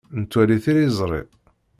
Nettwali 0.19 0.57
tiliẓri. 0.63 1.21